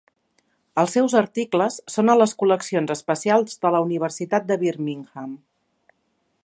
[0.83, 5.37] Els seus articles són a les col·leccions especials de la Universitat de Birmingham.